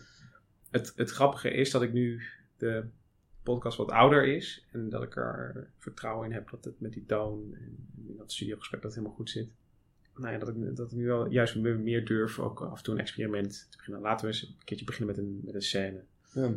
[0.71, 2.23] het, het grappige is dat ik nu
[2.57, 2.85] de
[3.43, 7.07] podcast wat ouder is en dat ik er vertrouwen in heb dat het met die
[7.07, 9.49] toon en in dat studiogesprek dat helemaal goed zit.
[10.21, 12.95] Nou ja, dat ik, dat ik nu wel juist meer durf ook af en toe
[12.95, 14.03] een experiment te beginnen.
[14.03, 16.05] Laten we eens een keertje beginnen met een, met een scène.
[16.35, 16.55] Ja.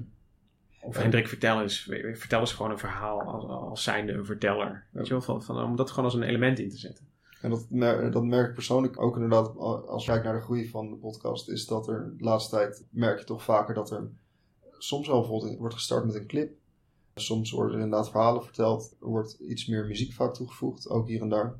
[0.81, 0.97] Of.
[0.97, 1.81] Hendrik, vertel eens,
[2.13, 4.85] vertel eens gewoon een verhaal als, als zijnde een verteller.
[4.91, 7.07] Weet je wel, van, van, om dat gewoon als een element in te zetten.
[7.41, 7.67] En dat,
[8.13, 11.49] dat merk ik persoonlijk ook inderdaad, als je kijkt naar de groei van de podcast,
[11.49, 14.09] is dat er de laatste tijd, merk je toch vaker dat er
[14.77, 16.53] soms wel bijvoorbeeld wordt gestart met een clip.
[17.15, 21.21] Soms worden er inderdaad verhalen verteld, er wordt iets meer muziek vaak toegevoegd, ook hier
[21.21, 21.59] en daar.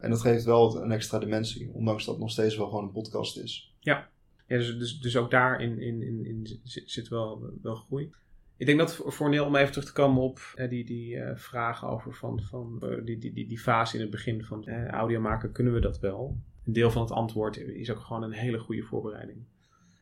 [0.00, 2.92] En dat geeft wel een extra dimensie, ondanks dat het nog steeds wel gewoon een
[2.92, 3.74] podcast is.
[3.80, 4.08] Ja,
[4.46, 8.10] dus, dus, dus ook daarin in, in, in zit, zit wel, wel groei.
[8.56, 11.36] Ik denk dat voor Neil, om even terug te komen op eh, die, die eh,
[11.36, 14.86] vragen over van, van eh, die, die, die, die fase in het begin van eh,
[14.86, 16.36] audio maken, kunnen we dat wel?
[16.66, 19.38] Een deel van het antwoord is ook gewoon een hele goede voorbereiding.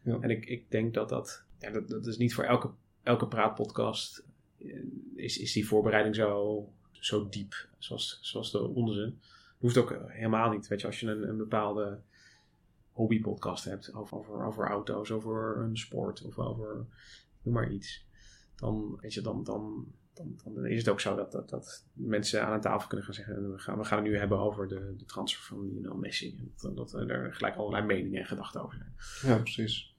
[0.02, 0.18] Ja.
[0.20, 2.70] En ik, ik denk dat dat, ja, dat, dat is niet voor elke,
[3.02, 4.24] elke praatpodcast,
[5.14, 9.12] is, is die voorbereiding zo, zo diep zoals, zoals de onze.
[9.58, 10.68] Hoeft ook eh, helemaal niet.
[10.68, 12.00] Weet je, als je een, een bepaalde
[12.92, 16.86] hobbypodcast hebt over, over, over auto's, over een sport of over
[17.42, 18.06] noem maar iets,
[18.54, 22.46] dan, weet je, dan, dan, dan, dan is het ook zo dat, dat, dat mensen
[22.46, 24.94] aan een tafel kunnen gaan zeggen: we gaan, we gaan het nu hebben over de,
[24.96, 26.36] de transfer van Lionel Messi.
[26.38, 29.32] En dat, dat er gelijk allerlei meningen en gedachten over zijn.
[29.32, 29.96] Ja, precies.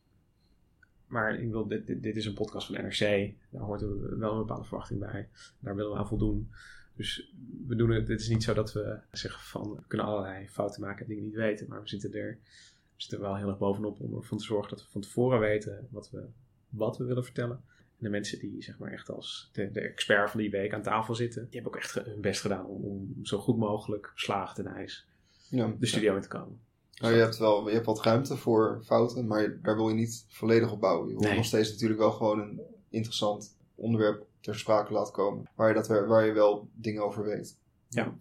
[1.08, 3.34] Maar ik wil, dit, dit, dit is een podcast van NRC.
[3.50, 5.30] Daar hoort wel een bepaalde verwachting bij.
[5.60, 6.52] Daar willen we aan voldoen.
[7.00, 7.32] Dus
[7.68, 8.08] we doen het.
[8.08, 11.24] Het is niet zo dat we zeggen van we kunnen allerlei fouten maken en dingen
[11.24, 11.68] niet weten.
[11.70, 14.70] Maar we zitten er, we zitten er wel heel erg bovenop om ervoor te zorgen
[14.70, 16.24] dat we van tevoren weten wat we,
[16.70, 17.62] wat we willen vertellen.
[17.78, 20.82] En de mensen die zeg maar echt als de, de expert van die week aan
[20.82, 24.56] tafel zitten, die hebben ook echt hun best gedaan om, om zo goed mogelijk slagen
[24.56, 25.08] ten ijs
[25.50, 25.76] Ja.
[25.80, 26.60] de studio in te komen.
[27.02, 30.26] Nou, je, hebt wel, je hebt wat ruimte voor fouten, maar daar wil je niet
[30.28, 31.08] volledig op bouwen.
[31.10, 31.36] Je wil Nee.
[31.36, 35.50] nog steeds natuurlijk wel gewoon een interessant onderwerp ter sprake laten komen.
[35.56, 37.58] Waar je, dat, waar je wel dingen over weet.
[37.90, 38.18] Ja.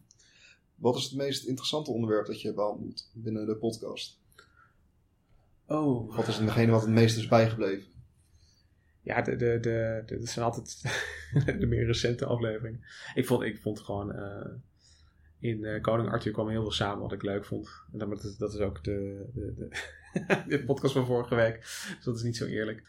[0.75, 4.21] Wat is het meest interessante onderwerp dat je hebt behandeld binnen de podcast?
[5.67, 7.87] Oh, Wat is degene wat het meest is bijgebleven?
[9.03, 10.83] Ja, de, de, de, dat zijn altijd
[11.61, 12.81] de meer recente afleveringen.
[13.15, 14.13] Ik vond, ik vond gewoon...
[14.15, 14.47] eh,
[15.41, 17.69] in eh, Koning Arthur kwam heel veel samen wat ik leuk vond.
[17.93, 19.69] En dat, is- dat is ook de, de, de,
[20.49, 21.61] de podcast van vorige week.
[21.97, 22.83] Dus dat is niet zo eerlijk.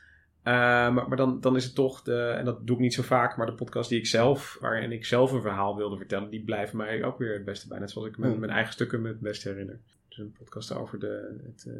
[0.43, 0.53] Eh,
[0.93, 3.37] maar maar dan, dan is het toch, de, en dat doe ik niet zo vaak,
[3.37, 6.77] maar de podcast die ik zelf, waarin ik zelf een verhaal wilde vertellen, die blijven
[6.77, 7.79] mij ook weer het beste bij.
[7.79, 8.39] Net zoals ik mijn, Ja.
[8.39, 9.79] mijn eigen stukken me het beste herinner.
[10.07, 11.73] Dus een podcast over de, het, eh,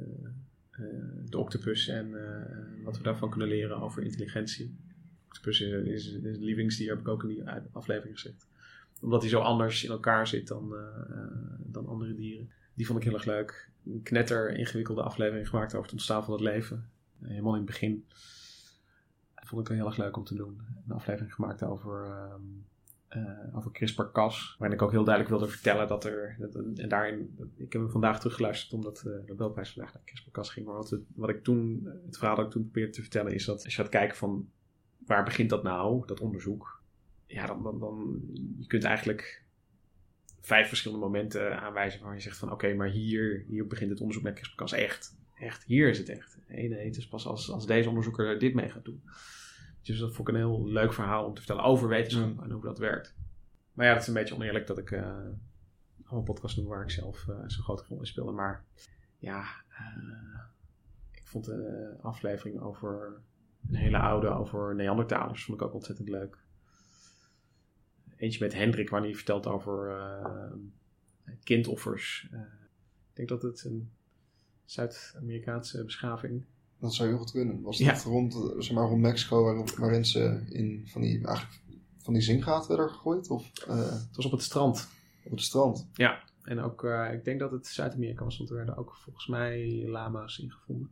[0.86, 0.94] eh,
[1.30, 4.76] de octopus en eh, wat we daarvan kunnen leren over intelligentie.
[5.28, 8.48] Octopus is, is, is een lievelingsdier, heb ik ook in die aflevering gezegd.
[9.02, 10.74] Omdat hij zo anders in elkaar zit dan,
[11.58, 12.50] dan andere dieren.
[12.74, 13.70] Die vond ik heel erg leuk.
[13.86, 16.90] Een knetter ingewikkelde aflevering gemaakt over het ontstaan van het leven.
[17.24, 18.06] Helemaal in het begin.
[19.50, 20.62] Vond ik heel erg leuk om te doen.
[20.88, 22.42] Een aflevering gemaakt over, ehm,
[23.08, 24.56] eh, over CRISPR-Cas.
[24.60, 26.38] Waarin ik ook heel duidelijk wilde vertellen dat er...
[26.76, 30.66] En daarin, ik heb hem vandaag teruggeluisterd omdat de Nobelprijs vandaag naar CRISPR-Cas ging.
[30.66, 33.64] Maar wat, wat ik toen, het verhaal dat ik toen probeerde te vertellen is dat
[33.64, 34.50] als je gaat kijken van...
[35.06, 36.82] Waar begint dat nou, dat onderzoek?
[37.26, 38.22] Ja, dan, dan, dan
[38.60, 39.44] je kunt eigenlijk
[40.42, 44.24] vijf verschillende momenten aanwijzen waar je zegt van oké, maar hier, hier begint het onderzoek
[44.24, 45.18] met CRISPR-Cas echt.
[45.36, 46.38] Echt, hier is het echt.
[46.48, 49.02] Nee, nee, het is pas als, als deze onderzoeker dit mee gaat doen.
[49.82, 52.62] Dus dat vond ik een heel leuk verhaal om te vertellen over wetenschap en hoe
[52.62, 53.16] dat werkt.
[53.74, 55.18] Maar ja, dat is een beetje oneerlijk dat ik eh
[56.04, 58.32] allemaal podcasts doe waar ik zelf eh, zo'n grote rol in speelde.
[58.32, 58.66] Maar
[59.18, 60.40] ja, eh,
[61.12, 63.22] ik vond de aflevering over
[63.68, 66.38] een hele oude, over Neandertalers, vond ik ook ontzettend leuk.
[68.16, 70.02] Eentje met Hendrik, waar hij vertelt over
[71.44, 72.28] kindoffers.
[73.10, 73.92] Ik denk dat het een
[74.66, 76.46] Zuid-Amerikaanse beschaving.
[76.80, 77.62] Dat zou heel goed kunnen.
[77.62, 77.94] Was Ja.
[77.94, 81.62] dat rond, zeg maar, rond Mexico waar, waarin ze in van die, eigenlijk,
[81.98, 83.30] van die werden gegooid?
[83.30, 84.88] Of eh, Het was op het strand.
[85.24, 85.88] op het strand?
[85.94, 89.28] Ja, en ook, eh, ik denk dat het Zuid-Amerika was, want er werden ook volgens
[89.28, 90.90] mij lama's ingevonden.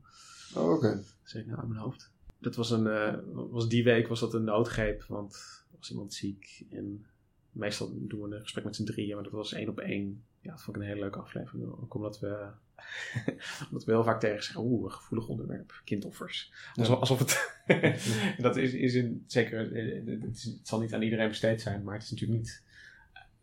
[0.56, 1.04] Oh, oké.
[1.24, 2.12] Zeg ik nou uit mijn hoofd.
[2.40, 5.34] dat was, een, eh, was die week was dat een noodgreep, want
[5.72, 6.66] er was iemand ziek.
[6.72, 7.06] En
[7.52, 10.24] meestal doen we een gesprek met z'n drieën, maar dat was één op één.
[10.42, 11.66] Ja, dat vond ik een hele leuke aflevering.
[11.82, 12.48] Ook omdat we,
[13.66, 16.54] omdat we heel vaak tegen zeggen, oeh, een gevoelig onderwerp, kindoffers.
[16.76, 17.00] Alsof, Ja.
[17.00, 17.52] alsof het,
[18.46, 21.84] dat is, is in, zeker, eh, het, is- het zal niet aan iedereen besteed zijn,
[21.84, 22.64] maar het is natuurlijk niet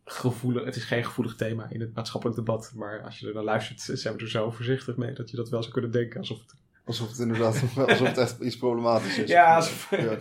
[0.04, 2.72] gevoelig, het is geen gevoelig thema in het maatschappelijk debat.
[2.74, 5.48] Maar als je er naar luistert, zijn we er zo voorzichtig mee dat je dat
[5.48, 6.18] wel zou kunnen denken.
[6.20, 9.28] Alsof het Alsof het inderdaad alsof het echt iets problematisch is.
[9.30, 10.18] Ja, alsof, Ja.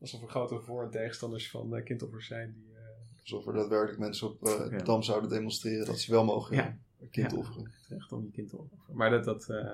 [0.00, 2.52] alsof er grote voor- en tegenstanders van kindoffers zijn.
[2.56, 2.80] Die, eh,
[3.22, 4.78] Alsof er daadwerkelijk mensen op eh Ja.
[4.84, 6.78] Dam zouden demonstreren dat ze wel mogen Ja.
[7.10, 7.72] Kind offeren.
[7.88, 8.96] echt om je kind te offeren.
[8.96, 9.64] Maar dat, dat, eh,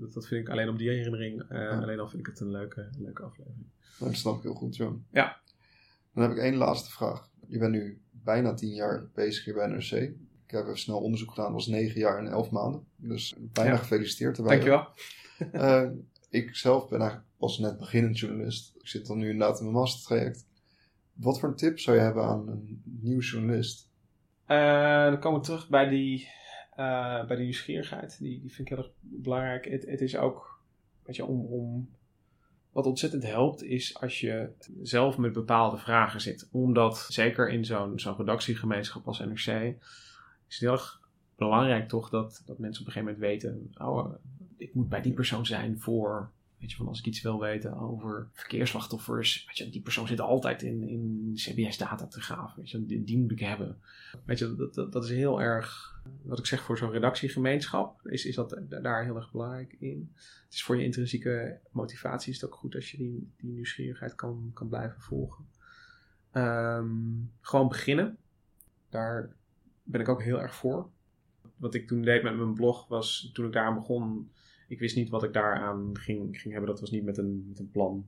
[0.00, 2.50] dat, dat vind ik alleen op die herinnering, eh, alleen al vind ik het een
[2.50, 3.66] leuke, leuke aflevering.
[3.98, 5.04] Dat snap ik heel goed, John.
[5.10, 5.40] Ja.
[6.14, 7.30] Dan heb ik één laatste vraag.
[7.48, 9.90] Je bent nu bijna tien jaar bezig hier bij NRC.
[9.92, 11.44] Ik heb even snel onderzoek gedaan.
[11.44, 12.86] Dat was negen jaar en elf maanden.
[12.96, 13.76] Dus bijna Ja.
[13.76, 14.52] gefeliciteerd erbij.
[14.52, 14.86] Dankjewel.
[15.52, 15.88] Eh,
[16.30, 18.76] ik zelf ben eigenlijk pas net beginnend journalist.
[18.76, 20.46] Ik zit dan nu inderdaad in mijn mastertraject.
[21.12, 23.88] Wat voor een tip zou je hebben aan een nieuw journalist?
[24.46, 26.28] Dan komen we terug bij die,
[26.82, 28.18] eh, bij die nieuwsgierigheid.
[28.18, 29.64] Die, die vind ik heel erg belangrijk.
[29.64, 30.60] Het, het is ook,
[31.02, 31.90] weet je, om, om...
[32.72, 34.50] Wat ontzettend helpt is als je
[34.82, 36.48] zelf met bepaalde vragen zit.
[36.50, 39.46] Omdat, zeker in zo'n zo'n redactiegemeenschap als NRC,
[40.48, 41.00] is het heel erg
[41.36, 43.72] belangrijk toch dat, dat mensen op een gegeven moment weten...
[43.74, 44.14] Oh,
[44.56, 46.30] ik moet bij die persoon zijn voor...
[46.58, 49.44] Weet je, van als ik iets wil weten over verkeersslachtoffers.
[49.46, 52.56] Weet je, die persoon zit altijd in, in CBS-data te graven.
[52.56, 53.80] Weet je, die, moet ik hebben.
[54.24, 55.91] Weet je, dat, dat is heel erg,
[56.22, 60.12] wat ik zeg voor zo'n redactiegemeenschap, is, is dat da- daar heel erg belangrijk in.
[60.44, 64.14] Het is voor je intrinsieke motivatie is het ook goed als je die, die nieuwsgierigheid
[64.14, 65.44] kan, kan blijven volgen.
[66.30, 66.90] Ehm,
[67.40, 68.16] gewoon beginnen.
[68.88, 69.30] Daar
[69.82, 70.90] ben ik ook heel erg voor.
[71.56, 74.30] Wat ik toen deed met mijn blog was, toen ik daaraan begon,
[74.68, 76.70] ik wist niet wat ik daaraan ging, ging hebben.
[76.70, 78.06] Dat was niet met een, met een plan.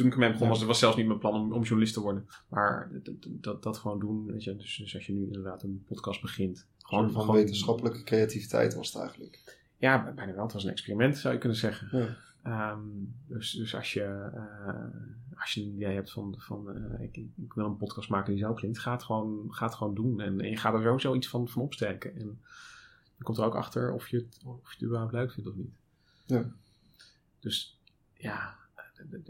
[0.00, 2.00] Toen ik ermee begon, was het was zelfs niet mijn plan om, om journalist te
[2.00, 2.28] worden.
[2.48, 2.90] Maar
[3.22, 4.56] dat, dat, gewoon doen, weet je.
[4.56, 6.66] Dus, dus als je nu inderdaad een podcast begint.
[6.78, 9.58] Gewoon van gewoon wetenschappelijke creativiteit was het eigenlijk.
[9.76, 10.42] Ja, bijna wel.
[10.42, 11.98] Het was een experiment, zou je kunnen zeggen.
[11.98, 12.16] Ja.
[12.42, 12.80] Ehm,
[13.26, 14.02] dus, dus als je,
[14.34, 18.32] eh, als je een idee hebt van, van eh, ik, ik wil een podcast maken
[18.32, 20.20] die zo klinkt, ga het gewoon, ga het gewoon doen.
[20.20, 22.16] En, en je gaat er sowieso iets van, van opsteken.
[22.16, 22.40] En
[23.16, 25.56] je komt er ook achter of je het, of je het überhaupt leuk vindt of
[25.56, 25.72] niet.
[26.26, 26.50] Ja.
[27.40, 27.78] Dus
[28.14, 28.58] ja,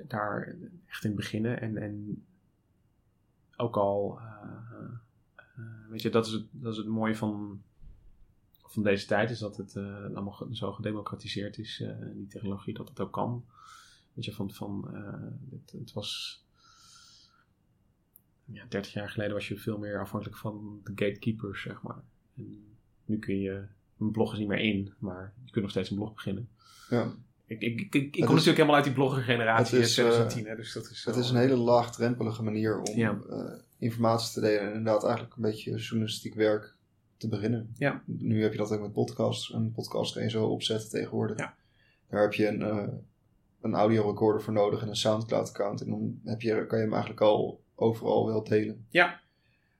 [0.06, 0.56] daar
[0.86, 1.60] echt in beginnen.
[1.60, 2.24] En, en
[3.56, 4.84] ook al, eh,
[5.34, 7.62] eh, weet je, dat is, het, dat is het mooie van,
[8.70, 12.88] van deze tijd, is dat het eh, allemaal zo gedemocratiseerd is, eh, die technologie, dat
[12.88, 13.44] het ook kan.
[14.12, 16.42] Weet je, van, van eh, het, het was,
[18.44, 22.02] ja, 30 jaar geleden was je veel meer afhankelijk van de gatekeepers, zeg maar.
[22.36, 22.64] En
[23.04, 23.66] nu kun je,
[23.98, 26.48] een blog is niet meer in, maar je kunt nog steeds een blog beginnen.
[26.90, 27.14] Ja.
[27.50, 30.56] Ik, ik, ik, ik, is- kom natuurlijk helemaal uit die bloggergeneratie in is, 2010, hè,
[30.56, 33.18] dus dat is Het is een hele laagdrempelige manier om Ja.
[33.30, 36.74] eh, informatie te delen en inderdaad eigenlijk een beetje journalistiek werk
[37.16, 37.74] te beginnen.
[37.76, 38.02] Ja.
[38.06, 39.52] Nu heb je dat ook met podcasts.
[39.52, 41.38] Een podcast kan je zo opzetten tegenwoordig.
[41.38, 41.54] Ja.
[42.08, 42.88] Daar heb je een, eh
[43.60, 45.80] een audiorecorder voor nodig en een Soundcloud account.
[45.80, 48.86] En dan heb je, kan je hem eigenlijk al overal wel delen.
[48.88, 49.20] Ja.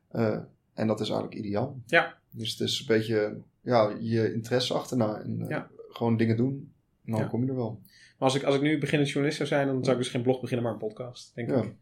[0.09, 0.39] Eh,
[0.75, 1.81] en dat is eigenlijk ideaal.
[1.87, 2.19] Ja.
[2.31, 5.71] Dus het is een beetje ja, je interesse achterna en eh, Ja.
[5.89, 6.73] gewoon dingen doen.
[7.11, 7.27] Dan Ja.
[7.27, 7.81] kom je er wel.
[8.18, 10.23] Maar als ik, als ik nu beginnend journalist zou zijn, dan zou ik dus geen
[10.23, 11.57] blog beginnen, maar een podcast, denk Ja.
[11.62, 11.75] ik.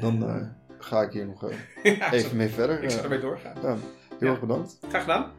[0.00, 0.46] Dan eh,
[0.78, 1.56] ga ik hier nog eh,
[1.98, 2.82] Ja, even mee verder.
[2.82, 3.54] Ik zou Eh, ermee doorgaan.
[3.62, 3.78] ja, heel
[4.20, 4.26] Ja.
[4.30, 4.78] erg bedankt.
[4.88, 5.30] Graag gedaan.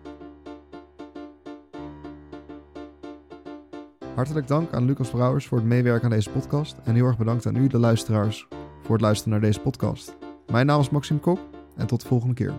[4.16, 6.76] Hartelijk dank aan Lucas Brouwers voor het meewerken aan deze podcast.
[6.84, 8.48] En heel erg bedankt aan u, de luisteraars,
[8.82, 10.16] voor het luisteren naar deze podcast.
[10.48, 11.40] Mijn naam is Maxime Kok
[11.78, 12.54] en tot de volgende keer.